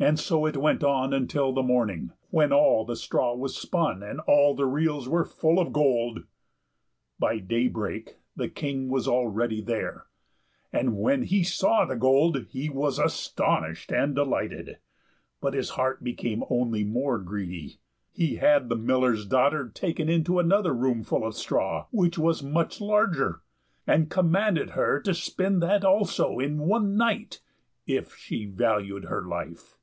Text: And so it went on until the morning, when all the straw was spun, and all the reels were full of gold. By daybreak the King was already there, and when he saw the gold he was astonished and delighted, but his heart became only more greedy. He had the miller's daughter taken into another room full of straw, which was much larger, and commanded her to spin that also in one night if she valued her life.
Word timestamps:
And 0.00 0.18
so 0.20 0.44
it 0.44 0.58
went 0.58 0.84
on 0.84 1.14
until 1.14 1.54
the 1.54 1.62
morning, 1.62 2.10
when 2.28 2.52
all 2.52 2.84
the 2.84 2.94
straw 2.96 3.34
was 3.34 3.56
spun, 3.56 4.02
and 4.02 4.20
all 4.26 4.54
the 4.54 4.66
reels 4.66 5.08
were 5.08 5.24
full 5.24 5.58
of 5.58 5.72
gold. 5.72 6.24
By 7.18 7.38
daybreak 7.38 8.16
the 8.36 8.50
King 8.50 8.90
was 8.90 9.08
already 9.08 9.62
there, 9.62 10.04
and 10.70 10.98
when 10.98 11.22
he 11.22 11.42
saw 11.42 11.86
the 11.86 11.96
gold 11.96 12.48
he 12.50 12.68
was 12.68 12.98
astonished 12.98 13.90
and 13.92 14.14
delighted, 14.14 14.76
but 15.40 15.54
his 15.54 15.70
heart 15.70 16.04
became 16.04 16.44
only 16.50 16.84
more 16.84 17.18
greedy. 17.18 17.78
He 18.12 18.36
had 18.36 18.68
the 18.68 18.76
miller's 18.76 19.24
daughter 19.24 19.70
taken 19.70 20.10
into 20.10 20.38
another 20.38 20.74
room 20.74 21.02
full 21.02 21.24
of 21.24 21.34
straw, 21.34 21.86
which 21.92 22.18
was 22.18 22.42
much 22.42 22.78
larger, 22.78 23.40
and 23.86 24.10
commanded 24.10 24.70
her 24.70 25.00
to 25.00 25.14
spin 25.14 25.60
that 25.60 25.82
also 25.82 26.38
in 26.40 26.58
one 26.58 26.94
night 26.98 27.40
if 27.86 28.14
she 28.14 28.44
valued 28.44 29.04
her 29.06 29.22
life. 29.22 29.78